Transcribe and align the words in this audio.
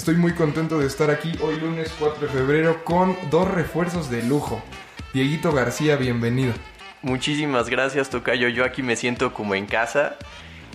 Estoy 0.00 0.16
muy 0.16 0.32
contento 0.32 0.78
de 0.78 0.86
estar 0.86 1.10
aquí 1.10 1.30
hoy 1.42 1.60
lunes 1.60 1.94
4 1.98 2.26
de 2.26 2.32
febrero 2.32 2.84
con 2.84 3.14
dos 3.30 3.46
refuerzos 3.46 4.08
de 4.08 4.22
lujo. 4.22 4.62
Dieguito 5.12 5.52
García, 5.52 5.96
bienvenido. 5.96 6.54
Muchísimas 7.02 7.68
gracias, 7.68 8.08
Tocayo. 8.08 8.48
Yo 8.48 8.64
aquí 8.64 8.82
me 8.82 8.96
siento 8.96 9.34
como 9.34 9.54
en 9.54 9.66
casa 9.66 10.16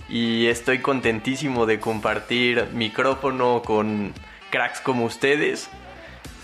y 0.08 0.46
estoy 0.46 0.78
contentísimo 0.78 1.66
de 1.66 1.80
compartir 1.80 2.68
micrófono 2.72 3.62
con 3.62 4.12
cracks 4.52 4.80
como 4.80 5.04
ustedes 5.04 5.70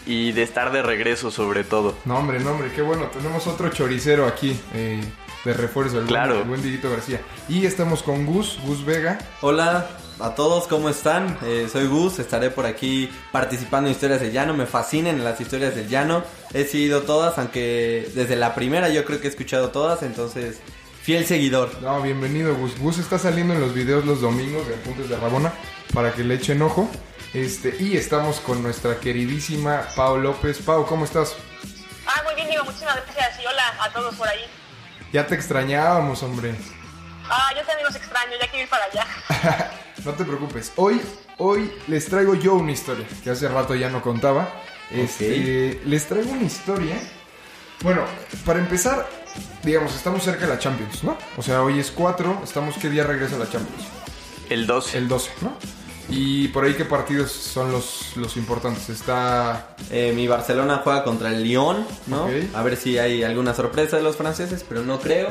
y 0.05 0.33
de 0.33 0.43
estar 0.43 0.73
de 0.73 0.83
regreso 0.83 1.31
sobre 1.31 1.63
todo. 1.63 1.97
No, 2.05 2.17
hombre, 2.17 2.41
no, 2.41 2.51
hombre, 2.51 2.73
qué 2.75 2.83
bueno. 2.83 3.05
Tenemos 3.13 3.47
otro 3.47 3.69
choricero 3.69 4.27
aquí 4.27 4.59
eh, 4.75 5.01
de 5.45 5.53
refuerzo, 5.55 5.99
el, 6.01 6.07
Claro. 6.07 6.31
buen, 6.35 6.43
el 6.43 6.49
buen 6.49 6.63
Dieguito 6.63 6.91
García. 6.91 7.21
Y 7.49 7.67
estamos 7.67 8.03
con 8.03 8.27
Gus, 8.27 8.59
Gus 8.65 8.85
Vega. 8.85 9.19
Hola 9.41 9.89
a 10.21 10.35
todos, 10.35 10.69
¿cómo 10.69 10.89
están? 10.89 11.37
Eh, 11.43 11.69
soy 11.71 11.87
Gus, 11.87 12.19
estaré 12.21 12.51
por 12.51 12.65
aquí 12.67 13.11
participando 13.33 13.89
en 13.89 13.93
Historias 13.95 14.21
del 14.21 14.33
Llano. 14.33 14.55
Me 14.55 14.67
fascinan 14.67 15.23
las 15.25 15.41
historias 15.41 15.75
del 15.75 15.89
llano. 15.89 16.23
He 16.53 16.65
seguido 16.65 17.03
todas, 17.03 17.39
aunque 17.39 18.09
desde 18.15 18.37
la 18.37 18.55
primera 18.55 18.89
yo 18.89 19.05
creo 19.05 19.21
que 19.21 19.27
he 19.27 19.31
escuchado 19.31 19.71
todas, 19.71 20.03
entonces 20.03 20.59
fiel 21.03 21.27
seguidor. 21.27 21.71
No, 21.83 22.01
bienvenido 22.03 22.55
Gus. 22.55 22.79
Gus 22.79 22.99
está 22.99 23.19
saliendo 23.19 23.55
en 23.55 23.61
los 23.61 23.75
videos 23.75 24.05
los 24.05 24.21
domingos 24.21 24.69
de 24.69 24.75
Apuntes 24.75 25.09
de 25.09 25.17
Rabona 25.17 25.53
para 25.93 26.13
que 26.13 26.23
le 26.23 26.35
echen 26.35 26.63
ojo. 26.63 26.89
Este, 27.35 27.75
y 27.81 27.97
estamos 27.97 28.39
con 28.41 28.63
nuestra 28.63 29.01
queridísima 29.01 29.83
Pau 29.97 30.19
López. 30.19 30.59
Pau, 30.59 30.87
¿cómo 30.87 31.05
estás? 31.07 31.35
Ah, 32.07 32.23
muy 32.25 32.35
bien, 32.37 32.49
digo, 32.49 32.63
muchísimas 32.65 32.97
gracias 32.97 33.41
y 33.43 33.47
hola 33.47 33.63
a 33.81 33.91
todos 33.93 34.15
por 34.15 34.29
ahí. 34.29 34.43
Ya 35.13 35.27
te 35.27 35.35
extrañábamos, 35.35 36.23
hombre. 36.23 36.55
Ah, 37.29 37.51
yo 37.57 37.65
también 37.65 37.87
los 37.87 37.97
extraño, 37.97 38.33
ya 38.41 38.49
quiero 38.49 38.65
ir 38.65 38.69
para 38.69 38.85
allá. 38.85 39.07
No 40.05 40.13
te 40.15 40.25
preocupes. 40.25 40.73
Hoy, 40.75 41.01
hoy 41.39 41.73
les 41.87 42.07
traigo 42.07 42.35
yo 42.35 42.55
una 42.55 42.73
historia 42.73 43.07
que 43.23 43.31
hace 43.31 43.47
rato 43.47 43.77
ya 43.77 43.89
no 43.89 44.03
contaba. 44.03 44.49
Este, 44.91 45.81
les 45.85 46.07
traigo 46.09 46.33
una 46.33 46.43
historia. 46.43 46.97
Bueno, 47.83 48.05
para 48.45 48.59
empezar, 48.59 49.09
digamos, 49.63 49.95
estamos 49.95 50.25
cerca 50.25 50.47
de 50.47 50.55
la 50.55 50.59
Champions, 50.59 51.05
¿no? 51.05 51.17
O 51.37 51.43
sea, 51.43 51.63
hoy 51.63 51.79
es 51.79 51.93
4, 51.93 52.41
estamos 52.43 52.77
qué 52.79 52.91
día 52.91 53.05
regresa 53.05 53.39
la 53.39 53.49
Champions? 53.49 53.85
El 54.51 54.67
12. 54.67 54.99
El 54.99 55.07
12, 55.09 55.31
¿no? 55.43 55.57
Y 56.09 56.49
por 56.49 56.65
ahí 56.65 56.75
qué 56.75 56.85
partidos 56.85 57.33
son 57.33 57.73
los, 57.73 58.17
los 58.17 58.37
importantes. 58.37 58.89
Está 58.89 59.77
Eh, 59.91 60.13
mi 60.15 60.27
Barcelona 60.27 60.81
juega 60.83 61.05
contra 61.05 61.29
el 61.29 61.43
Lyon, 61.43 61.87
¿no? 62.07 62.29
A 62.55 62.63
ver 62.63 62.77
si 62.77 62.99
hay 62.99 63.23
alguna 63.25 63.55
sorpresa 63.55 63.97
de 63.97 64.03
los 64.03 64.17
franceses, 64.17 64.65
pero 64.69 64.83
no 64.83 65.01
creo. 65.01 65.29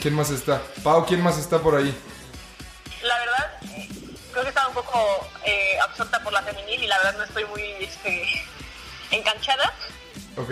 ¿Quién 0.00 0.14
más 0.14 0.30
está? 0.30 0.62
Pau, 0.82 1.04
¿quién 1.06 1.20
más 1.22 1.38
está 1.38 1.60
por 1.60 1.74
ahí? 1.74 1.92
La 3.02 3.18
verdad, 3.18 3.58
eh, 3.76 3.88
creo 4.30 4.42
que 4.44 4.48
estaba 4.48 4.68
un 4.68 4.74
poco 4.74 5.28
eh, 5.44 5.78
absorta 5.82 6.22
por 6.22 6.32
la 6.32 6.42
femenil 6.42 6.82
y 6.82 6.86
la 6.86 6.96
verdad 6.98 7.18
no 7.18 7.24
estoy 7.24 7.44
muy 7.46 7.62
este, 7.80 8.24
enganchada. 9.10 9.72
Ok. 10.36 10.50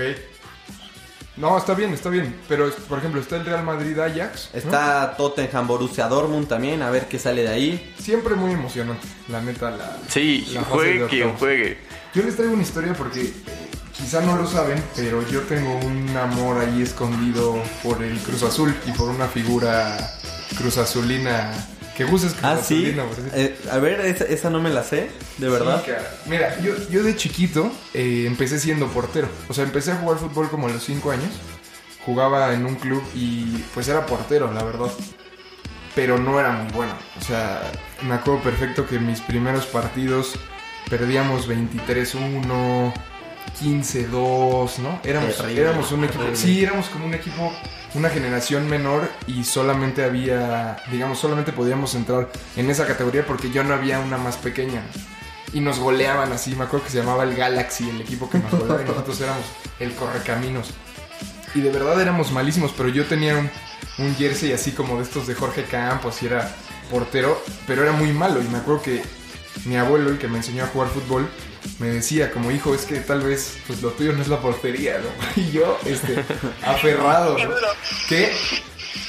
No, 1.37 1.59
está 1.59 1.75
bien, 1.75 1.93
está 1.93 2.09
bien. 2.09 2.35
Pero, 2.49 2.71
por 2.89 2.99
ejemplo, 2.99 3.21
está 3.21 3.37
el 3.37 3.45
Real 3.45 3.63
Madrid 3.63 3.99
Ajax. 3.99 4.51
¿no? 4.53 4.59
Está 4.59 5.17
Tottenham 5.17 5.67
Borussia 5.67 6.09
Dortmund 6.09 6.49
también, 6.49 6.83
a 6.83 6.91
ver 6.91 7.07
qué 7.09 7.19
sale 7.19 7.43
de 7.43 7.49
ahí. 7.49 7.95
Siempre 7.99 8.35
muy 8.35 8.53
emocionante, 8.53 9.07
la 9.29 9.43
neta. 9.43 9.71
La, 9.71 9.99
Sí, 10.09 10.49
la 10.55 10.63
juegue 10.63 11.07
quien 11.09 11.35
juegue. 11.37 11.79
Yo 12.15 12.23
les 12.23 12.37
traigo 12.37 12.55
una 12.55 12.63
historia 12.63 12.95
porque 12.95 13.21
eh, 13.21 13.33
quizá 13.93 14.23
no 14.23 14.37
lo 14.37 14.47
saben, 14.47 14.83
pero 14.97 15.27
yo 15.29 15.43
tengo 15.43 15.77
un 15.77 16.17
amor 16.17 16.59
ahí 16.59 16.81
escondido 16.81 17.63
por 17.83 18.03
el 18.03 18.19
Cruz 18.21 18.43
Azul 18.43 18.75
y 18.87 18.93
por 18.93 19.11
una 19.11 19.27
figura 19.27 19.99
Cruz 20.57 20.79
Azulina. 20.79 21.53
Que 21.97 22.05
gusta 22.05 22.27
es 22.27 22.35
Cruz 22.35 22.45
Ah, 22.45 22.59
sí. 22.63 22.95
Eh, 23.33 23.59
a 23.71 23.79
ver, 23.79 24.01
esa, 24.01 24.25
esa 24.25 24.51
no 24.51 24.61
me 24.61 24.71
la 24.71 24.83
sé, 24.85 25.09
de 25.39 25.49
verdad. 25.49 25.83
Sí. 25.85 25.93
Mira, 26.27 26.61
yo, 26.61 26.75
yo 26.91 27.03
de 27.03 27.17
chiquito 27.17 27.73
eh, 27.95 28.25
empecé 28.27 28.61
siendo 28.61 28.89
portero. 28.89 29.29
O 29.49 29.55
sea, 29.55 29.65
empecé 29.65 29.93
a 29.93 29.97
jugar 29.97 30.19
fútbol 30.19 30.51
como 30.51 30.67
a 30.69 30.71
los 30.71 30.85
5 30.85 31.11
años. 31.11 31.31
Jugaba 32.05 32.53
en 32.53 32.67
un 32.67 32.75
club 32.77 33.03
y 33.15 33.65
pues 33.73 33.89
era 33.89 34.05
portero, 34.05 34.53
la 34.53 34.63
verdad. 34.63 34.91
Pero 35.95 36.19
no 36.19 36.39
era 36.39 36.53
muy 36.53 36.73
bueno. 36.73 36.93
O 37.19 37.25
sea, 37.25 37.63
me 38.03 38.15
acuerdo 38.15 38.43
perfecto 38.43 38.87
que 38.87 38.97
en 38.97 39.07
mis 39.07 39.21
primeros 39.23 39.65
partidos 39.65 40.35
perdíamos 40.91 41.49
23-1, 41.49 42.93
15-2, 43.61 44.79
¿no? 44.79 45.01
Éramos, 45.05 45.37
Terrible, 45.37 45.63
éramos 45.63 45.93
un 45.93 46.05
equipo... 46.05 46.19
terrible. 46.21 46.37
Sí, 46.41 46.63
éramos 46.63 46.87
como 46.89 47.07
un 47.07 47.15
equipo, 47.15 47.53
una 47.95 48.09
generación 48.11 48.69
menor 48.69 49.09
y 49.27 49.45
solamente 49.45 50.05
había, 50.05 50.77
digamos, 50.91 51.19
solamente 51.19 51.53
podíamos 51.53 51.95
entrar 51.95 52.31
en 52.57 52.71
esa 52.71 52.87
categoría 52.87 53.27
porque 53.27 53.51
yo 53.51 53.65
no 53.65 53.75
había 53.75 53.99
una 54.01 54.19
más 54.19 54.37
pequeña. 54.37 54.83
Y 55.53 55.61
nos 55.61 55.79
goleaban 55.79 56.33
así, 56.33 56.55
me 56.55 56.65
acuerdo 56.65 56.87
que 56.87 56.93
se 56.93 56.99
llamaba 56.99 57.23
el 57.25 57.35
Galaxy, 57.35 57.89
el 57.89 58.01
equipo 58.01 58.29
que 58.29 58.39
nos 58.39 58.51
goleaba 58.51 58.83
y 58.83 58.85
nosotros 58.89 59.21
éramos 59.21 59.45
el 59.81 59.95
Correcaminos. 59.95 60.73
Y 61.55 61.61
de 61.61 61.71
verdad 61.71 62.01
éramos 62.01 62.33
malísimos, 62.33 62.73
pero 62.77 62.89
yo 62.89 63.07
tenía 63.07 63.37
un, 63.39 63.49
un 63.99 64.15
jersey 64.17 64.53
así 64.53 64.73
como 64.73 64.97
de 64.99 65.05
estos 65.05 65.27
de 65.27 65.35
Jorge 65.35 65.65
Campos 65.65 66.23
y 66.23 66.27
era 66.27 66.55
portero, 66.91 67.43
pero 67.67 67.83
era 67.83 67.93
muy 67.93 68.13
malo. 68.13 68.43
Y 68.43 68.49
me 68.49 68.59
acuerdo 68.59 68.83
que 68.83 69.03
mi 69.67 69.77
abuelo, 69.77 70.11
el 70.11 70.19
que 70.19 70.29
me 70.29 70.39
enseñó 70.39 70.65
a 70.65 70.69
jugar 70.69 70.89
fútbol, 70.89 71.29
me 71.79 71.89
decía 71.89 72.31
como 72.31 72.51
hijo, 72.51 72.75
es 72.75 72.83
que 72.83 73.01
tal 73.01 73.21
vez 73.23 73.59
pues 73.67 73.83
lo 73.83 73.91
tuyo 73.91 74.13
no 74.13 74.23
es 74.23 74.29
la 74.29 74.41
portería, 74.41 74.99
¿no? 74.99 75.09
Y 75.43 75.51
yo, 75.51 75.79
este, 75.85 76.25
aferrado. 76.65 77.37
Qué 77.37 77.45
¿no? 77.45 77.55
¿Qué? 78.09 78.33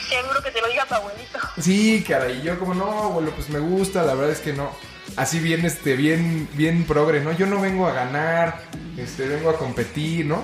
qué 0.09 0.23
duro 0.23 0.41
que 0.41 0.51
te 0.51 0.61
lo 0.61 0.67
diga 0.67 0.85
tu 0.85 0.95
abuelito. 0.95 1.39
Sí, 1.59 2.03
cara, 2.07 2.29
y 2.29 2.41
yo 2.41 2.57
como, 2.59 2.73
no, 2.73 3.03
abuelo, 3.03 3.31
pues 3.31 3.49
me 3.49 3.59
gusta, 3.59 4.03
la 4.03 4.13
verdad 4.13 4.31
es 4.31 4.39
que 4.39 4.53
no. 4.53 4.71
Así 5.15 5.39
bien, 5.39 5.65
este, 5.65 5.95
bien, 5.95 6.47
bien 6.53 6.83
progre, 6.85 7.21
¿no? 7.21 7.31
Yo 7.31 7.45
no 7.47 7.61
vengo 7.61 7.87
a 7.87 7.93
ganar, 7.93 8.61
este, 8.97 9.27
vengo 9.27 9.49
a 9.49 9.57
competir, 9.57 10.25
¿no? 10.25 10.43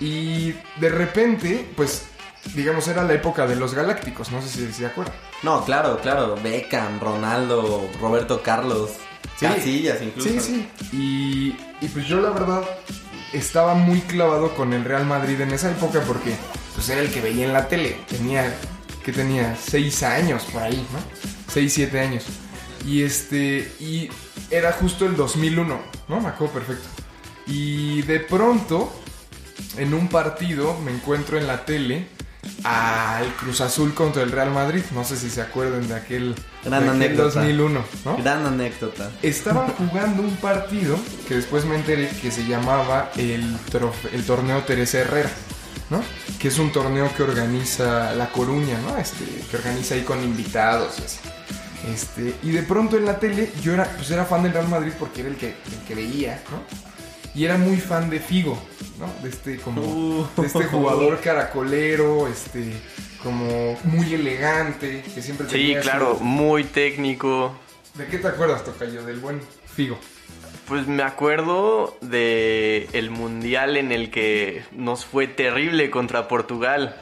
Y 0.00 0.54
de 0.76 0.88
repente, 0.88 1.68
pues, 1.76 2.06
digamos, 2.54 2.88
era 2.88 3.02
la 3.04 3.14
época 3.14 3.46
de 3.46 3.56
los 3.56 3.74
galácticos, 3.74 4.30
no 4.30 4.42
sé 4.42 4.48
si 4.48 4.72
se 4.72 4.86
acuerdan. 4.86 5.14
No, 5.42 5.64
claro, 5.64 6.00
claro. 6.00 6.36
Beckham, 6.42 7.00
Ronaldo, 7.00 7.88
Roberto 8.00 8.42
Carlos, 8.42 8.92
Sí. 9.38 9.46
Casillas 9.46 10.02
incluso. 10.02 10.28
Sí, 10.28 10.40
sí. 10.40 10.68
Y, 10.92 11.84
y 11.84 11.88
pues 11.88 12.06
yo 12.06 12.20
la 12.20 12.30
verdad 12.30 12.62
estaba 13.32 13.74
muy 13.74 14.00
clavado 14.00 14.54
con 14.54 14.72
el 14.72 14.84
Real 14.84 15.06
Madrid 15.06 15.40
en 15.40 15.52
esa 15.52 15.70
época 15.70 16.02
porque 16.06 16.34
pues 16.74 16.88
era 16.88 17.00
el 17.00 17.10
que 17.10 17.20
veía 17.20 17.46
en 17.46 17.52
la 17.52 17.68
tele. 17.68 17.96
Tenía, 18.08 18.54
que 19.04 19.12
tenía? 19.12 19.56
Seis 19.56 20.02
años 20.02 20.44
por 20.44 20.62
ahí, 20.62 20.86
¿no? 20.92 20.98
Seis, 21.52 21.72
siete 21.72 22.00
años. 22.00 22.24
Y 22.86 23.02
este, 23.02 23.72
y 23.78 24.08
era 24.50 24.72
justo 24.72 25.06
el 25.06 25.16
2001, 25.16 25.80
¿no? 26.08 26.20
Me 26.20 26.28
acuerdo 26.28 26.54
perfecto. 26.54 26.88
Y 27.46 28.02
de 28.02 28.20
pronto, 28.20 28.92
en 29.76 29.94
un 29.94 30.08
partido, 30.08 30.78
me 30.80 30.92
encuentro 30.92 31.38
en 31.38 31.46
la 31.46 31.64
tele 31.64 32.06
al 32.64 33.26
Cruz 33.36 33.60
Azul 33.60 33.94
contra 33.94 34.22
el 34.22 34.30
Real 34.32 34.50
Madrid. 34.50 34.82
No 34.94 35.04
sé 35.04 35.16
si 35.16 35.30
se 35.30 35.40
acuerdan 35.42 35.86
de 35.88 35.94
aquel, 35.94 36.34
Gran 36.64 36.70
de 36.84 36.90
aquel 36.90 37.02
anécdota. 37.02 37.40
2001, 37.40 37.84
¿no? 38.04 38.16
Gran 38.18 38.46
anécdota. 38.46 39.10
Estaban 39.22 39.68
jugando 39.78 40.22
un 40.22 40.36
partido 40.36 40.98
que 41.28 41.36
después 41.36 41.64
me 41.64 41.76
enteré 41.76 42.08
que 42.22 42.30
se 42.30 42.46
llamaba 42.46 43.10
el, 43.16 43.56
trofe- 43.70 44.10
el 44.12 44.24
torneo 44.24 44.60
Teresa 44.64 44.98
Herrera, 44.98 45.30
¿no? 45.90 46.02
Que 46.38 46.48
es 46.48 46.58
un 46.58 46.72
torneo 46.72 47.10
que 47.16 47.22
organiza 47.22 48.12
La 48.14 48.30
Coruña, 48.30 48.78
¿no? 48.80 48.96
Este, 48.96 49.24
que 49.50 49.56
organiza 49.56 49.94
ahí 49.94 50.02
con 50.02 50.22
invitados 50.22 50.98
y 51.00 51.02
así. 51.04 51.18
Este, 51.92 52.34
y 52.42 52.50
de 52.50 52.62
pronto 52.62 52.98
en 52.98 53.06
la 53.06 53.18
tele 53.18 53.50
yo 53.62 53.72
era, 53.72 53.84
pues 53.96 54.10
era 54.10 54.26
fan 54.26 54.42
del 54.42 54.52
Real 54.52 54.68
Madrid 54.68 54.92
porque 54.98 55.20
era 55.22 55.30
el 55.30 55.36
que, 55.36 55.46
el 55.48 55.86
que 55.88 55.94
veía, 55.94 56.42
¿no? 56.50 56.62
Y 57.34 57.44
era 57.44 57.56
muy 57.56 57.76
fan 57.78 58.10
de 58.10 58.20
Figo, 58.20 58.62
¿no? 59.00 59.10
De 59.22 59.30
este 59.30 59.56
como 59.58 59.80
Uh. 59.82 60.28
de 60.36 60.46
este 60.46 60.64
jugador 60.64 61.20
caracolero, 61.24 62.28
este 62.28 62.72
como 63.22 63.76
muy 63.84 64.14
elegante, 64.14 65.02
que 65.14 65.20
siempre 65.22 65.48
Sí, 65.48 65.74
su- 65.74 65.80
claro, 65.80 66.18
muy 66.20 66.64
técnico. 66.64 67.54
¿De 67.94 68.06
qué 68.06 68.18
te 68.18 68.28
acuerdas, 68.28 68.64
Tocayo? 68.64 69.02
Del 69.04 69.18
buen 69.18 69.40
Figo. 69.74 69.98
Pues 70.68 70.86
me 70.86 71.02
acuerdo 71.02 71.96
de 72.00 72.88
el 72.92 73.10
mundial 73.10 73.76
en 73.76 73.90
el 73.90 74.10
que 74.10 74.62
nos 74.72 75.04
fue 75.04 75.26
terrible 75.26 75.90
contra 75.90 76.28
Portugal 76.28 76.94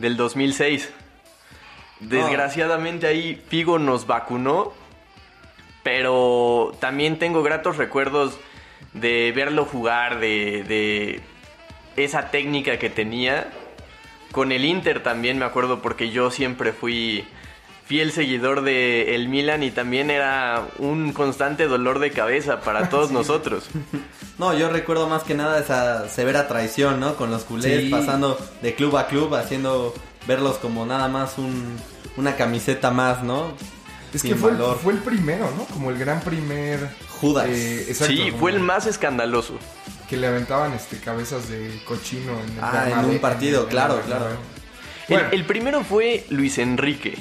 del 0.00 0.16
2006. 0.16 0.88
Desgraciadamente 2.00 3.06
ahí 3.06 3.40
Figo 3.48 3.78
nos 3.78 4.06
vacunó, 4.06 4.72
pero 5.82 6.72
también 6.80 7.18
tengo 7.18 7.42
gratos 7.42 7.76
recuerdos 7.76 8.36
de 9.00 9.32
verlo 9.34 9.64
jugar, 9.64 10.20
de, 10.20 10.62
de 10.64 11.20
esa 12.02 12.30
técnica 12.30 12.78
que 12.78 12.90
tenía. 12.90 13.50
Con 14.32 14.52
el 14.52 14.64
Inter 14.64 15.02
también 15.02 15.38
me 15.38 15.44
acuerdo 15.44 15.80
porque 15.80 16.10
yo 16.10 16.30
siempre 16.30 16.72
fui 16.72 17.24
fiel 17.86 18.10
seguidor 18.10 18.62
de 18.62 19.14
el 19.14 19.28
Milan 19.28 19.62
y 19.62 19.70
también 19.70 20.10
era 20.10 20.66
un 20.78 21.12
constante 21.12 21.66
dolor 21.68 22.00
de 22.00 22.10
cabeza 22.10 22.60
para 22.60 22.88
todos 22.90 23.10
nosotros. 23.10 23.68
No, 24.38 24.52
yo 24.52 24.68
recuerdo 24.68 25.08
más 25.08 25.22
que 25.22 25.32
nada 25.32 25.58
esa 25.58 26.10
severa 26.10 26.46
traición, 26.46 27.00
¿no? 27.00 27.14
Con 27.16 27.30
los 27.30 27.44
culés 27.44 27.84
Sí. 27.84 27.88
pasando 27.88 28.36
de 28.60 28.74
club 28.74 28.94
a 28.98 29.06
club, 29.06 29.34
haciendo 29.34 29.94
verlos 30.26 30.56
como 30.58 30.84
nada 30.84 31.08
más 31.08 31.38
un, 31.38 31.78
una 32.18 32.36
camiseta 32.36 32.90
más, 32.90 33.22
¿no? 33.22 33.54
Es 34.12 34.20
Sin 34.20 34.32
que 34.32 34.36
fue, 34.36 34.50
el- 34.50 34.58
valor. 34.58 34.78
fue 34.82 34.92
el 34.92 34.98
primero, 34.98 35.50
¿no? 35.56 35.64
Como 35.64 35.88
el 35.90 35.96
gran 35.96 36.20
primer... 36.20 36.86
Judas. 37.20 37.46
eh, 37.48 37.86
exacto, 37.88 38.14
sí, 38.14 38.32
fue 38.38 38.50
el 38.52 38.60
más 38.60 38.86
escandaloso. 38.86 39.58
Que 40.08 40.16
le 40.16 40.26
aventaban 40.28 40.72
este, 40.72 40.98
cabezas 40.98 41.48
de 41.48 41.82
cochino 41.84 42.32
en 42.32 42.52
el 42.58 42.58
Ah, 42.62 43.00
en 43.00 43.04
un 43.10 43.18
partido, 43.18 43.60
en 43.60 43.64
el 43.66 43.70
claro, 43.70 44.00
claro. 44.06 44.26
El- 44.28 44.36
Bueno, 45.14 45.28
el 45.32 45.44
primero 45.46 45.82
fue 45.84 46.24
Luis 46.30 46.58
Enrique. 46.58 47.16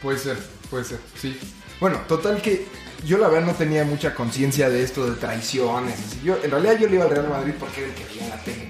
Puede 0.00 0.18
ser, 0.18 0.36
puede 0.70 0.84
ser, 0.84 0.98
sí. 1.20 1.38
Bueno, 1.80 1.98
total 2.08 2.40
que 2.42 2.66
yo 3.04 3.18
la 3.18 3.28
verdad 3.28 3.46
no 3.48 3.54
tenía 3.54 3.84
mucha 3.84 4.14
conciencia 4.14 4.68
de 4.70 4.82
esto 4.82 5.08
de 5.08 5.16
traiciones. 5.16 6.22
Yo, 6.22 6.36
en 6.42 6.50
realidad 6.50 6.78
yo 6.78 6.88
le 6.88 6.94
iba 6.96 7.04
al 7.04 7.10
Real 7.10 7.28
Madrid 7.28 7.54
porque 7.58 7.80
era 7.82 7.88
el 7.90 7.94
que 7.94 8.04
veía 8.04 8.22
en 8.24 8.30
la 8.30 8.36
tele. 8.38 8.68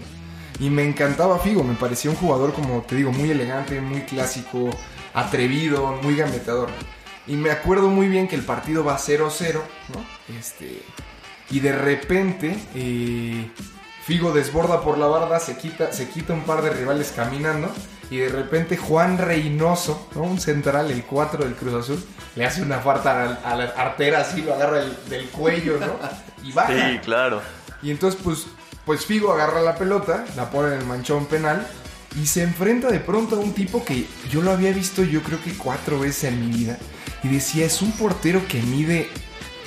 Y 0.61 0.71
me 0.71 0.85
encantaba 0.85 1.39
Figo, 1.39 1.65
me 1.65 1.75
parecía 1.75 2.11
un 2.11 2.17
jugador 2.17 2.53
como 2.55 2.83
te 2.83 2.95
digo, 2.97 3.11
muy 3.13 3.31
elegante, 3.31 3.81
muy 3.81 4.03
clásico, 4.03 4.71
atrevido, 5.13 5.99
muy 6.03 6.17
gambeteador. 6.17 6.69
Y 7.27 7.37
me 7.37 7.51
acuerdo 7.51 7.89
muy 7.89 8.09
bien 8.09 8.27
que 8.29 8.35
el 8.37 8.43
partido 8.43 8.83
va 8.85 8.99
0-0, 8.99 9.55
¿no? 9.95 10.37
Este, 10.39 10.83
y 11.51 11.61
de 11.61 11.73
repente 11.73 12.57
eh, 12.75 13.49
Figo 14.05 14.33
desborda 14.33 14.81
por 14.81 14.99
la 14.99 15.07
barda, 15.07 15.39
se 15.39 15.57
quita, 15.57 15.93
se 15.93 16.09
quita 16.09 16.33
un 16.33 16.43
par 16.43 16.63
de 16.63 16.71
rivales 16.71 17.13
caminando 17.15 17.71
y 18.11 18.17
de 18.17 18.29
repente 18.29 18.77
Juan 18.77 19.17
Reynoso, 19.19 20.09
¿no? 20.17 20.23
un 20.23 20.41
central, 20.41 20.91
el 20.91 21.05
4 21.05 21.45
del 21.45 21.55
Cruz 21.55 21.75
Azul, 21.85 22.05
le 22.35 22.45
hace 22.45 22.61
una 22.63 22.81
farta 22.81 23.13
a 23.23 23.25
la, 23.27 23.35
a 23.45 23.57
la 23.57 23.65
artera 23.81 24.21
así, 24.23 24.43
lo 24.43 24.55
agarra 24.55 24.81
el- 24.83 24.97
del 25.09 25.29
cuello, 25.29 25.79
¿no? 25.79 25.99
Y 26.47 26.51
baja. 26.53 26.73
Sí, 26.91 26.99
claro. 26.99 27.41
Y 27.83 27.91
entonces, 27.93 28.21
pues, 28.23 28.47
pues 28.85 29.07
Figo 29.07 29.33
agarra 29.33 29.61
la 29.63 29.77
pelota, 29.77 30.25
la 30.37 30.51
pone 30.51 30.75
en 30.75 30.81
el 30.81 30.87
manchón 30.87 31.27
penal 31.27 31.65
y 32.21 32.27
se 32.27 32.43
enfrenta 32.43 32.91
de 32.91 32.99
pronto 33.01 33.37
a 33.37 33.39
un 33.39 33.55
tipo 33.55 33.85
que 33.85 34.07
yo 34.29 34.43
lo 34.43 34.51
había 34.51 34.73
visto 34.73 35.03
yo 35.05 35.23
creo 35.23 35.41
que 35.43 35.57
cuatro 35.57 36.01
veces 36.01 36.25
en 36.25 36.41
mi 36.51 36.55
vida. 36.57 36.79
Y 37.23 37.29
decía, 37.29 37.67
es 37.67 37.83
un 37.83 37.93
portero 37.93 38.47
que 38.49 38.61
mide 38.63 39.09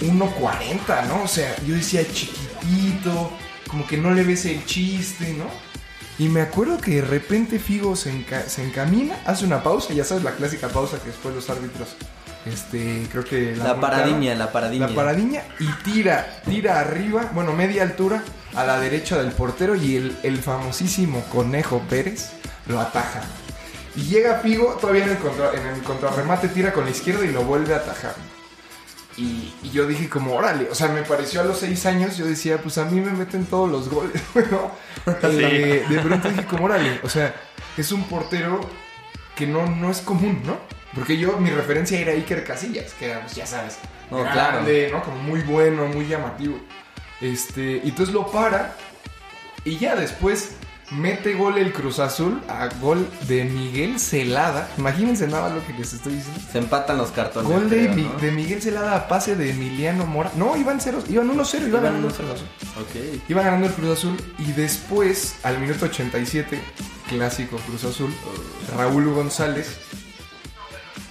1.40, 0.02 1.08
¿no? 1.08 1.24
O 1.24 1.28
sea, 1.28 1.56
yo 1.66 1.76
decía 1.76 2.02
chiquitito, 2.12 3.32
como 3.70 3.86
que 3.88 3.98
no 3.98 4.12
le 4.12 4.24
ves 4.24 4.46
el 4.46 4.66
chiste, 4.66 5.34
¿no? 5.34 5.46
Y 6.18 6.30
me 6.30 6.42
acuerdo 6.42 6.78
que 6.80 6.96
de 6.96 7.02
repente 7.02 7.60
Figo 7.60 7.96
se, 7.96 8.14
enca- 8.14 8.46
se 8.48 8.64
encamina, 8.64 9.18
hace 9.26 9.46
una 9.46 9.62
pausa, 9.64 9.94
ya 9.94 10.04
sabes, 10.06 10.24
la 10.24 10.32
clásica 10.32 10.70
pausa 10.70 10.98
que 11.00 11.08
después 11.08 11.36
los 11.36 11.50
árbitros, 11.50 11.96
este, 12.46 13.06
creo 13.12 13.24
que 13.26 13.52
La 13.56 13.74
multaron. 13.74 13.82
paradiña, 13.82 14.36
la 14.36 14.52
paradiña. 14.52 14.88
La 14.88 14.96
paradiña 14.96 15.44
y 15.60 15.66
tira, 15.84 16.42
tira 16.46 16.80
arriba, 16.80 17.30
bueno, 17.34 17.52
media 17.54 17.84
altura 17.84 18.24
a 18.54 18.64
la 18.64 18.80
derecha 18.80 19.18
del 19.18 19.32
portero 19.34 19.76
y 19.76 19.98
el, 19.98 20.18
el 20.24 20.38
famosísimo 20.38 21.22
Conejo 21.32 21.82
Pérez 21.90 22.30
lo 22.68 22.80
ataja. 22.80 23.22
Y 23.96 24.02
llega 24.04 24.40
Figo, 24.40 24.74
todavía 24.80 25.06
en 25.06 25.12
el, 25.12 25.18
contra- 25.18 25.54
en 25.54 25.66
el 25.68 25.82
contrarremate, 25.84 26.50
tira 26.50 26.74
con 26.74 26.84
la 26.86 26.92
izquierda 26.92 27.24
y 27.26 27.32
lo 27.32 27.44
vuelve 27.44 27.74
a 27.74 27.78
atajar. 27.78 28.14
Y, 29.18 29.54
y 29.64 29.70
yo 29.72 29.88
dije 29.88 30.10
como, 30.10 30.36
órale, 30.36 30.68
o 30.70 30.76
sea, 30.76 30.90
me 30.90 31.02
pareció 31.04 31.40
a 31.40 31.46
los 31.46 31.60
seis 31.60 31.86
años, 31.86 32.18
yo 32.18 32.26
decía, 32.26 32.58
pues 32.62 32.78
a 32.78 32.84
mí 32.86 33.00
me 33.00 33.12
meten 33.12 33.46
todos 33.46 33.72
los 33.72 33.88
goles, 33.90 34.22
¿no? 34.52 34.72
Eh, 35.24 35.86
de 35.88 36.00
pronto 36.00 36.30
dije 36.30 36.46
como, 36.46 36.66
órale, 36.66 37.00
o 37.04 37.10
sea, 37.10 37.34
es 37.78 37.92
un 37.94 38.04
portero 38.06 38.60
que 39.36 39.48
no, 39.48 39.66
no 39.68 39.90
es 39.92 40.00
común, 40.02 40.42
¿no? 40.46 40.58
Porque 40.94 41.18
yo, 41.18 41.38
mi 41.38 41.50
referencia 41.50 41.98
era 42.00 42.12
Iker 42.12 42.44
Casillas, 42.44 42.94
que 42.94 43.12
era, 43.12 43.22
pues 43.22 43.36
ya 43.36 43.46
sabes, 43.46 43.78
No, 44.12 44.24
grande, 44.24 44.90
¿no? 44.92 45.02
Como 45.04 45.18
muy 45.18 45.42
bueno, 45.42 45.86
muy 45.88 46.08
llamativo. 46.08 46.58
Este, 47.22 47.82
y 47.84 47.90
entonces 47.90 48.14
lo 48.14 48.28
para 48.30 48.76
y 49.64 49.78
ya 49.78 49.96
después 49.96 50.52
mete 50.92 51.34
gol 51.34 51.58
el 51.58 51.74
Cruz 51.74 52.00
Azul 52.00 52.42
a 52.48 52.68
gol 52.80 53.08
de 53.28 53.44
Miguel 53.46 54.00
Celada. 54.00 54.70
Imagínense 54.78 55.28
nada 55.28 55.50
lo 55.54 55.66
que 55.66 55.74
les 55.74 55.94
estoy 55.94 56.14
diciendo. 56.14 56.40
Se 56.52 56.58
empatan 56.60 56.98
los 56.98 57.12
cartones. 57.12 57.52
Gol 57.52 57.70
de, 57.70 57.78
creo, 57.86 57.96
Mi- 57.96 58.04
¿no? 58.04 58.14
de 58.20 58.32
Miguel 58.32 58.62
Celada 58.62 58.96
a 58.96 59.08
pase 59.08 59.36
de 59.36 59.50
Emiliano 59.52 60.06
Mora. 60.06 60.32
No, 60.36 60.56
iban 60.58 60.80
ceros, 60.80 61.06
iban 61.10 61.28
1-0, 61.30 61.68
iban 61.68 61.70
Iban 61.70 61.84
ganando 61.84 62.08
el 62.08 62.14
1-0. 62.14 62.18
Cruz 62.18 62.32
Azul. 62.32 62.48
Ok. 62.82 63.22
Iba 63.30 63.42
ganando 63.42 63.68
el 63.68 63.74
Cruz 63.74 63.98
Azul 63.98 64.18
y 64.38 64.52
después, 64.52 65.36
al 65.44 65.60
minuto 65.60 65.86
87, 65.86 66.60
clásico 67.10 67.58
Cruz 67.58 67.84
Azul, 67.84 68.14
Raúl 68.78 69.12
González. 69.14 69.78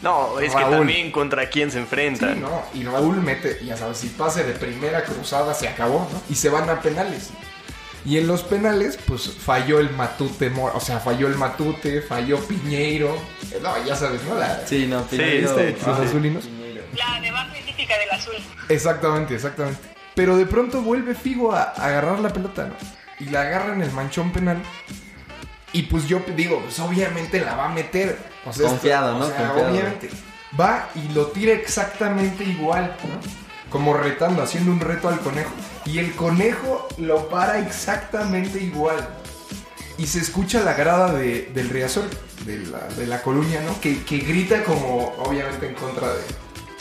No, 0.03 0.39
es 0.39 0.55
que 0.55 0.61
también 0.61 1.11
contra 1.11 1.49
quién 1.49 1.71
se 1.71 1.79
Sí, 1.79 1.83
enfrentan. 1.83 2.41
no, 2.43 2.63
y 2.75 2.85
Raúl 2.85 3.23
mete, 3.23 3.59
ya 3.65 3.75
sabes, 3.75 3.97
si 3.99 4.09
pase 4.09 4.45
de 4.45 4.53
primera 4.53 5.03
cruzada 5.03 5.55
se 5.55 5.67
acabó, 5.67 6.07
¿no? 6.13 6.21
Y 6.29 6.35
se 6.35 6.51
van 6.51 6.69
a 6.69 6.81
penales. 6.83 7.31
Y 8.05 8.19
en 8.19 8.27
los 8.27 8.43
penales, 8.43 8.99
pues 9.07 9.31
falló 9.31 9.81
el 9.81 9.89
Matute, 9.91 10.53
o 10.75 10.81
sea, 10.81 11.01
falló 11.01 11.27
el 11.27 11.37
Matute, 11.37 12.03
falló 12.03 12.39
Piñeiro. 12.41 13.17
No, 13.63 13.83
ya 13.87 13.97
sabes, 13.97 14.23
¿no? 14.25 14.35
La, 14.35 14.67
Sí, 14.67 14.87
no, 14.87 15.03
Piñeiro. 15.05 15.49
este, 15.59 15.75
Cruz 15.83 15.97
Ah, 15.99 16.03
Azulinos. 16.03 16.45
La 16.97 17.21
debacle 17.21 17.63
típica 17.63 17.97
del 17.99 18.11
azul. 18.11 18.35
Exactamente, 18.69 19.35
exactamente. 19.35 19.81
Pero 20.15 20.37
de 20.37 20.45
pronto 20.47 20.83
vuelve 20.83 21.15
Figo 21.15 21.53
a, 21.53 21.63
a 21.63 21.87
agarrar 21.87 22.21
la 22.21 22.33
pelota, 22.33 22.67
¿no? 22.67 22.75
Y 23.25 23.31
la 23.31 23.41
agarra 23.43 23.73
en 23.75 23.83
el 23.83 23.91
manchón 23.93 24.33
penal. 24.33 24.59
Y 25.73 25.83
pues 25.85 26.07
yo 26.07 26.21
digo, 26.37 26.61
pues 26.61 26.79
obviamente 26.81 27.41
la 27.41 27.55
va 27.57 27.67
a 27.67 27.69
meter. 27.71 28.19
O 28.45 28.53
sea, 28.53 28.69
Confiado, 28.69 29.19
¿no? 29.19 29.27
sea, 29.27 29.49
Confiado. 29.49 29.71
obviamente. 29.71 30.11
Va 30.61 30.89
y 30.95 31.13
lo 31.15 31.29
tira 31.29 31.53
exactamente 31.55 32.45
igual, 32.45 32.95
¿no? 33.03 33.44
Como 33.75 33.93
retando, 33.93 34.41
haciendo 34.41 34.71
un 34.71 34.79
reto 34.79 35.09
al 35.09 35.19
conejo. 35.19 35.51
Y 35.85 35.99
el 35.99 36.15
conejo 36.15 36.87
lo 36.97 37.29
para 37.29 37.59
exactamente 37.59 38.61
igual. 38.63 39.09
Y 39.99 40.07
se 40.07 40.21
escucha 40.21 40.61
la 40.61 40.75
grada 40.75 41.13
de- 41.13 41.51
del 41.53 41.71
Riazor, 41.71 42.05
de 42.47 42.59
la, 42.59 42.79
de 42.97 43.09
la 43.09 43.21
Colonia, 43.21 43.61
¿no? 43.67 43.81
Que, 43.81 44.05
que 44.05 44.19
grita 44.19 44.63
como, 44.63 45.13
obviamente, 45.19 45.67
en 45.67 45.75
contra 45.75 46.07
de, 46.15 46.23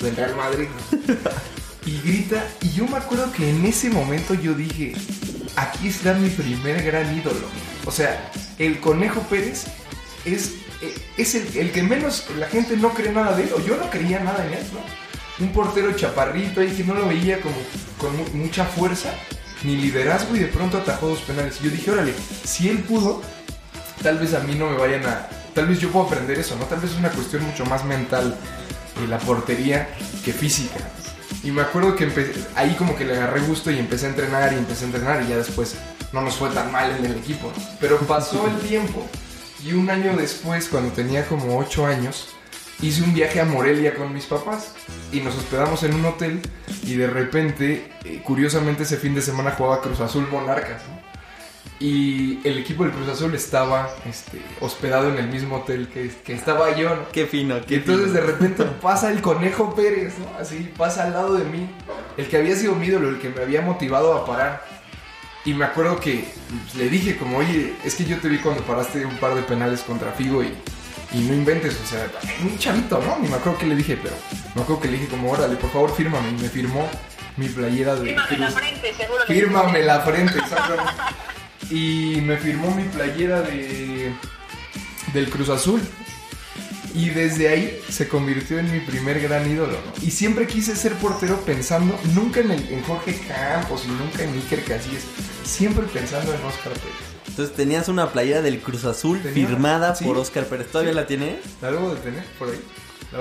del 0.06 0.16
Real 0.16 0.36
Madrid. 0.36 0.68
¿no? 0.92 1.00
y 1.92 2.00
grita. 2.02 2.46
Y 2.62 2.70
yo 2.74 2.86
me 2.88 2.98
acuerdo 2.98 3.32
que 3.32 3.50
en 3.50 3.66
ese 3.66 3.90
momento 3.90 4.36
yo 4.36 4.54
dije, 4.54 4.94
aquí 5.56 5.88
está 5.88 6.14
mi 6.14 6.30
primer 6.30 6.84
gran 6.84 7.12
ídolo. 7.18 7.48
O 7.88 7.92
sea, 7.92 8.32
el 8.60 8.80
Conejo 8.80 9.22
Pérez 9.22 9.64
es, 10.26 10.54
eh, 10.84 10.94
es 11.18 11.34
el, 11.34 11.58
el 11.58 11.72
que 11.72 11.82
menos 11.82 12.28
la 12.38 12.46
gente 12.48 12.78
no 12.78 12.94
cree 12.94 13.12
nada 13.12 13.36
de 13.36 13.46
él. 13.46 13.50
O 13.56 13.60
yo 13.66 13.78
no 13.78 13.90
creía 13.90 14.20
nada 14.20 14.46
en 14.46 14.54
él, 14.54 14.66
¿no? 14.74 15.03
Un 15.44 15.52
portero 15.52 15.92
chaparrito 15.94 16.62
ahí 16.62 16.72
que 16.72 16.84
no 16.84 16.94
lo 16.94 17.08
veía 17.08 17.42
como 17.42 17.56
con 18.00 18.16
mu- 18.16 18.44
mucha 18.46 18.66
fuerza, 18.66 19.14
ni 19.64 19.76
liderazgo 19.76 20.36
y 20.36 20.40
de 20.40 20.48
pronto 20.48 20.78
atajó 20.78 21.10
dos 21.10 21.20
penales. 21.20 21.58
Y 21.62 21.66
yo 21.66 21.70
dije, 21.72 21.92
órale, 21.92 22.14
si 22.44 22.70
él 22.70 22.80
pudo, 22.80 23.22
tal 24.02 24.20
vez 24.20 24.34
a 24.34 24.40
mí 24.40 24.56
no 24.56 24.70
me 24.70 24.78
vayan 24.78 25.06
a... 25.06 25.28
Tal 25.54 25.68
vez 25.68 25.80
yo 25.80 25.90
puedo 25.92 26.06
aprender 26.08 26.40
eso, 26.40 26.56
¿no? 26.58 26.66
Tal 26.66 26.80
vez 26.80 26.92
es 26.92 26.98
una 26.98 27.10
cuestión 27.10 27.44
mucho 27.44 27.66
más 27.66 27.84
mental 27.86 28.36
eh, 29.04 29.08
la 29.08 29.20
portería 29.20 29.90
que 30.26 30.34
física. 30.34 30.80
Y 31.44 31.52
me 31.52 31.62
acuerdo 31.62 31.96
que 31.96 32.10
ahí 32.56 32.74
como 32.76 32.96
que 32.96 33.06
le 33.06 33.14
agarré 33.18 33.42
gusto 33.42 33.70
y 33.70 33.78
empecé 33.78 34.06
a 34.06 34.10
entrenar 34.10 34.54
y 34.54 34.58
empecé 34.58 34.86
a 34.86 34.88
entrenar 34.88 35.24
y 35.24 35.28
ya 35.30 35.38
después 35.38 35.76
no 36.14 36.22
nos 36.22 36.36
fue 36.36 36.50
tan 36.52 36.72
mal 36.72 36.90
en 36.98 37.06
el 37.06 37.18
equipo. 37.18 37.52
Pero 37.82 38.00
pasó 38.00 38.48
el 38.48 38.58
tiempo 38.68 39.06
y 39.64 39.74
un 39.74 39.90
año 39.90 40.16
después, 40.16 40.68
cuando 40.70 40.92
tenía 40.94 41.26
como 41.28 41.58
8 41.58 41.86
años, 41.86 42.30
hice 42.82 43.04
un 43.04 43.14
viaje 43.14 43.40
a 43.40 43.46
Morelia 43.46 43.96
con 43.96 44.14
mis 44.14 44.26
papás 44.26 44.74
y 45.12 45.22
nos 45.22 45.36
hospedamos 45.36 45.84
en 45.84 45.94
un 45.94 46.06
hotel 46.06 46.42
y 46.84 46.96
de 46.96 47.08
repente, 47.08 47.92
eh, 48.04 48.22
curiosamente 48.24 48.84
ese 48.84 48.98
fin 48.98 49.16
de 49.16 49.22
semana 49.22 49.52
jugaba 49.52 49.82
Cruz 49.82 50.00
Azul 50.00 50.28
Monarcas. 50.32 50.82
¿no? 50.90 51.04
Y 51.80 52.40
el 52.46 52.60
equipo 52.60 52.84
del 52.84 52.94
Cruz 52.94 53.10
Azul 53.10 53.34
estaba 53.36 53.90
este, 54.06 54.42
hospedado 54.62 55.10
en 55.10 55.18
el 55.18 55.28
mismo 55.28 55.58
hotel 55.58 55.90
que, 55.90 56.10
que 56.24 56.34
estaba 56.34 56.76
yo. 56.76 56.96
¿no? 56.96 57.10
Qué 57.12 57.26
fino, 57.26 57.56
qué 57.66 57.76
entonces 57.76 58.08
fino. 58.08 58.22
de 58.22 58.22
repente 58.22 58.64
pasa 58.82 59.12
el 59.12 59.22
conejo 59.22 59.76
Pérez, 59.76 60.14
¿no? 60.20 60.40
Así 60.40 60.72
pasa 60.78 61.04
al 61.04 61.14
lado 61.14 61.36
de 61.36 61.46
mí. 61.46 61.70
El 62.18 62.28
que 62.28 62.38
había 62.38 62.56
sido 62.56 62.76
mi 62.76 62.88
ídolo, 62.88 63.10
el 63.10 63.20
que 63.20 63.30
me 63.30 63.42
había 63.42 63.62
motivado 63.62 64.14
a 64.16 64.26
parar. 64.26 64.66
Y 65.46 65.54
me 65.54 65.66
acuerdo 65.66 66.00
que 66.00 66.26
le 66.78 66.88
dije 66.88 67.18
como, 67.18 67.40
oye, 67.40 67.74
es 67.84 67.96
que 67.96 68.06
yo 68.06 68.18
te 68.20 68.30
vi 68.30 68.38
cuando 68.38 68.64
paraste 68.64 69.06
un 69.06 69.18
par 69.18 69.36
de 69.36 69.42
penales 69.42 69.82
contra 69.82 70.14
Figo 70.14 70.42
y, 70.42 70.54
y 71.14 71.20
no 71.20 71.34
inventes, 71.34 71.80
o 71.82 71.86
sea, 71.86 72.12
un 72.42 72.58
chavito, 72.58 73.02
¿no? 73.02 73.20
Ni 73.20 73.28
me 73.28 73.36
acuerdo 73.36 73.60
que 73.60 73.68
le 73.68 73.76
dije, 73.76 73.98
pero 74.02 74.16
me 74.56 74.62
acuerdo 74.64 74.82
que 74.82 74.88
le 74.90 74.98
dije 74.98 75.08
como, 75.08 75.32
órale, 75.32 75.56
por 75.56 75.72
favor, 75.72 75.96
fírmame. 75.96 76.30
Y 76.30 76.42
me 76.42 76.50
firmó 76.50 76.90
mi 77.38 77.48
playera 77.50 77.96
de 77.96 78.16
Fírmame 78.16 78.38
la 78.38 78.52
frente, 78.52 78.94
seguro. 78.94 79.24
Fírmame 79.28 79.82
la 79.84 80.00
frente, 80.02 80.40
exactamente. 80.40 80.94
Y 81.70 82.22
me 82.22 82.38
firmó 82.38 82.72
mi 82.76 82.84
playera 82.84 83.42
de 83.42 84.12
del 85.14 85.30
Cruz 85.30 85.50
Azul. 85.50 85.82
Y 86.96 87.10
desde 87.10 87.50
ahí 87.50 87.82
se 87.90 88.08
convirtió 88.08 88.60
en 88.60 88.72
mi 88.72 88.80
primer 88.80 89.20
gran 89.20 89.50
ídolo. 89.50 89.74
¿no? 89.74 90.06
Y 90.06 90.12
siempre 90.12 90.46
quise 90.46 90.76
ser 90.76 90.94
portero 90.94 91.40
pensando, 91.42 92.00
nunca 92.14 92.40
en, 92.40 92.52
el, 92.52 92.68
en 92.70 92.84
Jorge 92.84 93.20
Campos 93.28 93.84
y 93.86 93.90
nunca 93.90 94.24
en 94.24 94.34
Iker 94.34 94.64
Casillas, 94.64 95.04
siempre 95.44 95.86
pensando 95.88 96.34
en 96.34 96.44
Oscar 96.44 96.74
Pérez. 96.74 97.13
Entonces 97.34 97.56
tenías 97.56 97.88
una 97.88 98.10
playera 98.12 98.44
del 98.44 98.60
Cruz 98.60 98.86
Azul 98.86 99.20
Tenía- 99.20 99.48
firmada 99.48 99.96
sí. 99.96 100.06
por 100.06 100.18
Oscar 100.20 100.46
Pérez. 100.46 100.68
¿Todavía 100.72 100.92
Sí. 100.92 100.96
la 100.96 101.08
tienes? 101.08 101.40
¿La 101.64 101.72
debo 101.72 101.90
de 101.96 102.00
tener 102.02 102.24
por 102.38 102.50
ahí? 102.50 102.62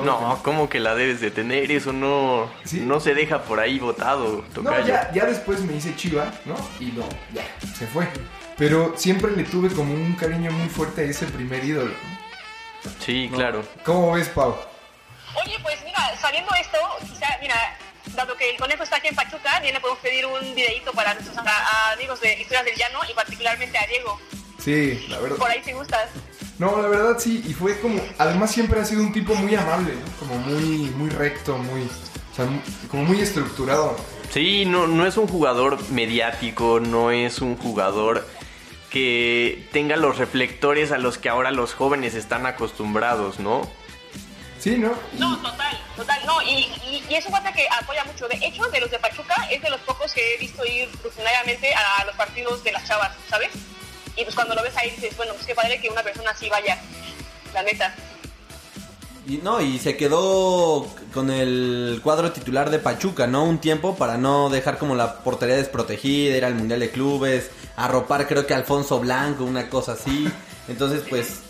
No, 0.05 0.39
¿cómo 0.43 0.69
que 0.69 0.81
la 0.81 0.95
debes 0.95 1.21
de 1.23 1.31
tener? 1.31 1.71
Eso 1.73 1.95
no, 1.95 2.51
¿Sí? 2.65 2.81
no 2.81 3.01
se 3.01 3.15
deja 3.15 3.43
por 3.45 3.59
ahí 3.59 3.79
botado, 3.79 4.37
No, 4.49 4.55
tocayo. 4.55 4.87
ya, 4.87 5.11
ya 5.15 5.25
después 5.25 5.61
me 5.63 5.75
hice 5.77 5.97
chiva, 5.97 6.31
¿no? 6.45 6.55
Y 6.79 6.93
no, 6.93 7.05
ya, 7.33 7.43
se 7.75 7.87
fue. 7.87 8.07
Pero 8.59 8.93
siempre 8.97 9.33
le 9.35 9.45
tuve 9.45 9.71
como 9.71 9.95
un 9.95 10.13
cariño 10.15 10.51
muy 10.51 10.69
fuerte 10.69 11.01
a 11.03 11.05
ese 11.05 11.25
primer 11.27 11.65
ídolo. 11.65 11.91
¿no? 12.85 12.91
Sí, 13.01 13.31
claro. 13.33 13.63
¿Cómo 13.85 14.13
ves, 14.13 14.29
Pau? 14.29 14.55
Oye, 15.45 15.57
pues 15.63 15.79
mira, 15.85 16.15
sabiendo 16.21 16.51
esto, 16.61 16.79
quizá, 17.01 17.27
mira, 17.41 17.55
dado 18.15 18.37
que 18.37 18.51
el 18.51 18.57
conejo 18.57 18.83
está 18.83 18.97
aquí 18.97 19.09
en 19.09 19.15
Pachuca, 19.15 19.61
bien 19.61 19.75
le 19.75 19.81
podemos 19.81 20.01
pedir 20.01 20.27
un 20.27 20.55
videito 20.55 20.93
para 20.93 21.15
nuestros 21.15 21.37
a- 21.39 21.43
a 21.43 21.93
amigos 21.93 22.21
de 22.21 22.33
Historias 22.41 22.65
del 22.65 22.75
Llano 22.77 23.01
y 23.11 23.15
particularmente 23.15 23.79
a 23.79 23.87
Diego. 23.87 24.19
Sí, 24.59 25.07
la 25.09 25.19
verdad. 25.19 25.37
Por 25.39 25.51
ahí 25.51 25.63
si 25.65 25.73
gustas. 25.73 26.09
No, 26.59 26.81
la 26.81 26.89
verdad 26.89 27.17
sí, 27.19 27.43
y 27.47 27.55
fue 27.55 27.81
como, 27.81 28.01
además 28.19 28.53
siempre 28.53 28.81
ha 28.81 28.85
sido 28.85 29.03
un 29.03 29.13
tipo 29.13 29.35
muy 29.35 29.55
amable, 29.55 29.95
¿no? 29.95 30.19
Como 30.19 30.35
muy, 30.41 30.91
muy 30.91 31.11
recto, 31.11 31.57
muy, 31.59 31.83
o 31.83 32.35
sea, 32.37 32.47
como 32.89 33.05
muy 33.05 33.21
estructurado. 33.21 33.97
Sí, 34.31 34.65
no, 34.65 34.87
no 34.87 35.07
es 35.07 35.17
un 35.17 35.27
jugador 35.27 35.79
mediático, 35.91 36.79
no 36.81 37.11
es 37.11 37.41
un 37.41 37.57
jugador 37.57 38.27
que 38.91 39.67
tenga 39.73 39.97
los 39.97 40.19
reflectores 40.19 40.93
a 40.93 40.99
los 40.99 41.19
que 41.19 41.29
ahora 41.29 41.51
los 41.51 41.75
jóvenes 41.75 42.15
están 42.15 42.47
acostumbrados, 42.47 43.41
¿no? 43.41 43.69
Sí, 44.63 44.79
¿no? 44.79 44.95
No, 45.19 45.37
total, 45.39 45.77
total, 45.97 46.21
no, 46.25 46.41
y, 46.43 46.71
y, 46.89 47.05
y 47.11 47.15
es 47.17 47.25
un 47.25 47.33
cuate 47.33 47.53
que 47.53 47.67
apoya 47.69 48.05
mucho. 48.05 48.29
De 48.29 48.39
hecho, 48.47 48.63
de 48.67 48.81
los 48.81 48.89
de 48.93 48.99
Pachuca, 49.01 49.35
es 49.51 49.61
de 49.61 49.69
los 49.69 49.81
pocos 49.81 50.13
que 50.13 50.35
he 50.35 50.39
visto 50.39 50.65
ir 50.65 50.89
rutinariamente 51.03 51.75
a 51.75 52.05
los 52.05 52.15
partidos 52.15 52.63
de 52.63 52.71
las 52.71 52.87
chavas, 52.87 53.11
¿sabes? 53.29 53.51
Y 54.17 54.23
pues 54.23 54.37
cuando 54.37 54.55
lo 54.55 54.63
ves 54.63 54.77
ahí 54.77 54.91
dices, 54.91 55.17
bueno, 55.17 55.33
pues 55.35 55.47
qué 55.47 55.57
padre 55.57 55.81
que 55.81 55.89
una 55.89 56.05
persona 56.05 56.31
así 56.31 56.49
vaya, 56.49 56.79
la 57.53 57.65
neta. 57.65 57.93
Y 59.27 59.39
no, 59.39 59.61
y 59.61 59.81
se 59.81 59.97
quedó 59.97 60.87
con 61.13 61.31
el 61.33 62.01
cuadro 62.01 62.31
titular 62.31 62.71
de 62.71 62.79
Pachuca, 62.79 63.27
¿no? 63.27 63.43
Un 63.43 63.59
tiempo 63.59 63.97
para 63.97 64.17
no 64.17 64.49
dejar 64.49 64.79
como 64.79 64.95
la 64.95 65.25
portería 65.25 65.57
desprotegida, 65.57 66.37
ir 66.37 66.45
al 66.45 66.55
Mundial 66.55 66.79
de 66.79 66.91
Clubes, 66.91 67.51
arropar 67.75 68.29
creo 68.29 68.47
que 68.47 68.55
a 68.55 68.59
Alfonso 68.59 69.01
Blanco, 69.01 69.43
una 69.43 69.69
cosa 69.69 69.93
así. 69.93 70.31
Entonces, 70.69 71.03
pues, 71.09 71.41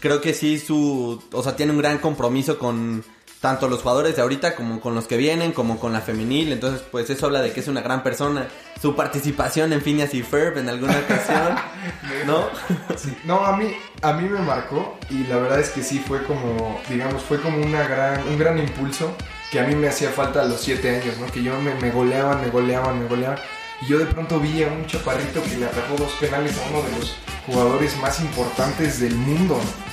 creo 0.00 0.20
que 0.20 0.34
sí 0.34 0.58
su... 0.58 1.22
O 1.32 1.42
sea, 1.42 1.56
tiene 1.56 1.72
un 1.72 1.78
gran 1.78 1.98
compromiso 1.98 2.58
con 2.58 3.04
tanto 3.40 3.68
los 3.68 3.80
jugadores 3.80 4.16
de 4.16 4.22
ahorita 4.22 4.54
como 4.54 4.80
con 4.80 4.94
los 4.94 5.06
que 5.06 5.16
vienen, 5.16 5.52
como 5.52 5.80
con 5.80 5.92
la 5.92 6.00
femenil. 6.00 6.52
Entonces, 6.52 6.82
pues 6.90 7.08
eso 7.08 7.26
habla 7.26 7.40
de 7.40 7.52
que 7.52 7.60
es 7.60 7.68
una 7.68 7.80
gran 7.80 8.02
persona. 8.02 8.48
Su 8.80 8.94
participación 8.94 9.72
en 9.72 9.80
Phineas 9.80 10.14
y 10.14 10.22
Ferb 10.22 10.58
en 10.58 10.68
alguna 10.68 10.98
ocasión, 10.98 11.56
¿no? 12.26 12.48
Sí, 12.96 13.16
no, 13.24 13.44
a 13.44 13.56
mí, 13.56 13.74
a 14.02 14.12
mí 14.12 14.28
me 14.28 14.40
marcó 14.40 14.98
y 15.08 15.24
la 15.24 15.36
verdad 15.36 15.60
es 15.60 15.70
que 15.70 15.82
sí 15.82 15.98
fue 16.06 16.22
como, 16.24 16.80
digamos, 16.88 17.22
fue 17.22 17.40
como 17.40 17.58
una 17.64 17.86
gran, 17.88 18.26
un 18.28 18.38
gran 18.38 18.58
impulso 18.58 19.14
que 19.50 19.58
a 19.58 19.64
mí 19.64 19.74
me 19.74 19.88
hacía 19.88 20.10
falta 20.10 20.42
a 20.42 20.44
los 20.44 20.60
siete 20.60 21.00
años, 21.00 21.18
¿no? 21.18 21.26
Que 21.26 21.42
yo 21.42 21.58
me, 21.60 21.74
me 21.74 21.90
goleaban, 21.90 22.40
me 22.40 22.50
goleaban, 22.50 23.00
me 23.00 23.08
goleaban. 23.08 23.38
Y 23.82 23.86
yo 23.86 23.98
de 23.98 24.06
pronto 24.06 24.38
vi 24.38 24.62
a 24.62 24.68
un 24.68 24.86
chaparrito 24.86 25.42
que 25.42 25.56
le 25.56 25.64
atajó 25.64 25.96
dos 25.96 26.12
penales 26.20 26.56
a 26.58 26.68
uno 26.68 26.82
de 26.82 26.98
los 26.98 27.16
jugadores 27.46 27.96
más 27.96 28.20
importantes 28.20 29.00
del 29.00 29.14
mundo, 29.14 29.56
¿no? 29.56 29.89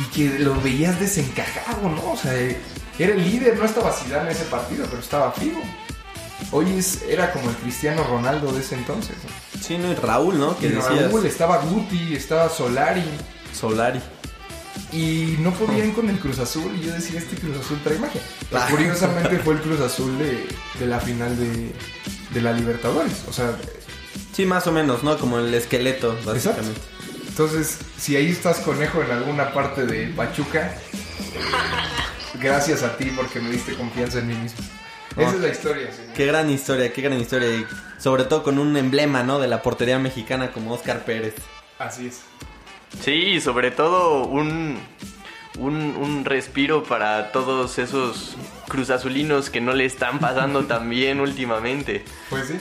Y 0.00 0.04
que 0.14 0.38
lo 0.38 0.60
veías 0.60 0.98
desencajado, 1.00 1.88
¿no? 1.88 2.12
O 2.12 2.16
sea, 2.16 2.32
era 2.34 3.14
el 3.14 3.24
líder, 3.24 3.56
no 3.58 3.64
estaba 3.64 3.92
Zidane 3.92 4.30
en 4.30 4.36
ese 4.36 4.44
partido, 4.44 4.86
pero 4.88 5.00
estaba 5.00 5.32
Figo. 5.32 5.60
Hoy 6.52 6.78
es, 6.78 7.02
era 7.08 7.32
como 7.32 7.50
el 7.50 7.56
Cristiano 7.56 8.04
Ronaldo 8.04 8.52
de 8.52 8.60
ese 8.60 8.76
entonces, 8.76 9.16
¿no? 9.24 9.60
Sí, 9.60 9.76
¿no? 9.76 9.90
Y 9.90 9.94
Raúl, 9.96 10.38
¿no? 10.38 10.56
Que. 10.58 10.68
Raúl, 10.70 11.26
estaba 11.26 11.58
Guti, 11.58 12.14
estaba 12.14 12.48
Solari. 12.48 13.02
Solari. 13.52 14.00
Y 14.92 15.36
no 15.40 15.52
podían 15.52 15.90
con 15.92 16.08
el 16.08 16.18
Cruz 16.18 16.38
Azul. 16.38 16.72
Y 16.80 16.86
yo 16.86 16.92
decía, 16.92 17.18
este 17.18 17.36
Cruz 17.36 17.56
Azul 17.58 17.78
trae 17.82 17.98
magia. 17.98 18.20
Pues, 18.50 18.62
Ah. 18.62 18.68
curiosamente 18.70 19.38
fue 19.40 19.54
el 19.54 19.60
Cruz 19.60 19.80
Azul 19.80 20.16
de, 20.18 20.46
de 20.78 20.86
la 20.86 21.00
final 21.00 21.36
de, 21.36 21.72
de 22.32 22.40
la 22.40 22.52
Libertadores. 22.52 23.24
O 23.28 23.32
sea, 23.32 23.56
Sí, 24.32 24.46
más 24.46 24.68
o 24.68 24.72
menos, 24.72 25.02
¿no? 25.02 25.18
Como 25.18 25.40
el 25.40 25.52
esqueleto, 25.52 26.16
exacto. 26.32 26.62
Entonces, 27.38 27.78
si 27.96 28.16
ahí 28.16 28.30
estás 28.30 28.58
conejo 28.58 29.00
en 29.00 29.12
alguna 29.12 29.52
parte 29.52 29.86
de 29.86 30.08
Pachuca, 30.08 30.74
gracias 32.34 32.82
a 32.82 32.96
ti 32.96 33.12
porque 33.14 33.38
me 33.38 33.50
diste 33.52 33.76
confianza 33.76 34.18
en 34.18 34.26
mí 34.26 34.34
mismo. 34.34 34.58
Esa 35.16 35.34
es 35.34 35.40
la 35.40 35.48
historia, 35.48 35.92
señor. 35.92 36.14
Qué 36.14 36.26
gran 36.26 36.50
historia, 36.50 36.92
qué 36.92 37.00
gran 37.00 37.20
historia. 37.20 37.48
Y 37.48 37.64
sobre 37.98 38.24
todo 38.24 38.42
con 38.42 38.58
un 38.58 38.76
emblema, 38.76 39.22
¿no? 39.22 39.38
De 39.38 39.46
la 39.46 39.62
portería 39.62 40.00
mexicana 40.00 40.50
como 40.50 40.72
Oscar 40.72 41.04
Pérez. 41.04 41.36
Así 41.78 42.08
es. 42.08 42.22
Sí, 43.04 43.40
sobre 43.40 43.70
todo 43.70 44.24
un, 44.24 44.80
un, 45.60 45.76
un 45.76 46.24
respiro 46.24 46.82
para 46.82 47.30
todos 47.30 47.78
esos 47.78 48.36
cruzazulinos 48.66 49.48
que 49.48 49.60
no 49.60 49.74
le 49.74 49.84
están 49.84 50.18
pasando 50.18 50.64
tan 50.64 50.90
bien 50.90 51.20
últimamente. 51.20 52.04
Pues 52.30 52.48
sí. 52.48 52.58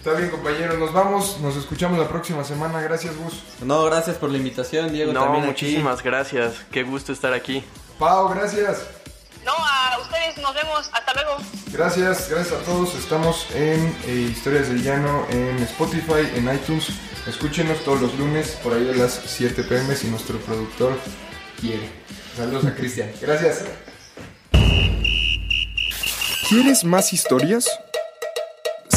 Está 0.00 0.14
bien, 0.14 0.30
compañeros. 0.30 0.78
Nos 0.78 0.94
vamos. 0.94 1.38
Nos 1.40 1.56
escuchamos 1.56 1.98
la 1.98 2.08
próxima 2.08 2.42
semana. 2.42 2.80
Gracias, 2.80 3.14
Gus. 3.18 3.42
No, 3.62 3.84
gracias 3.84 4.16
por 4.16 4.30
la 4.30 4.38
invitación, 4.38 4.90
Diego. 4.94 5.12
No, 5.12 5.24
también 5.24 5.44
aquí. 5.44 5.66
muchísimas 5.66 6.02
gracias. 6.02 6.54
Qué 6.72 6.84
gusto 6.84 7.12
estar 7.12 7.34
aquí. 7.34 7.62
Pau, 7.98 8.30
gracias. 8.30 8.78
No, 9.44 9.52
a 9.52 9.98
ustedes 10.00 10.38
nos 10.38 10.54
vemos, 10.54 10.90
hasta 10.90 11.12
luego. 11.12 11.36
Gracias, 11.70 12.30
gracias 12.30 12.62
a 12.62 12.64
todos. 12.64 12.94
Estamos 12.94 13.46
en 13.54 13.94
eh, 14.06 14.30
Historias 14.32 14.68
del 14.68 14.82
Llano, 14.82 15.26
en 15.28 15.58
Spotify, 15.64 16.26
en 16.34 16.50
iTunes. 16.50 16.88
Escúchenos 17.26 17.84
todos 17.84 18.00
los 18.00 18.18
lunes 18.18 18.58
por 18.62 18.72
ahí 18.72 18.88
a 18.88 18.96
las 18.96 19.20
7 19.26 19.64
pm 19.64 19.94
si 19.94 20.06
nuestro 20.06 20.38
productor 20.38 20.98
quiere. 21.60 21.90
Saludos 22.38 22.64
a 22.64 22.74
Cristian. 22.74 23.12
Gracias. 23.20 23.66
¿Quieres 26.48 26.84
más 26.84 27.12
historias? 27.12 27.68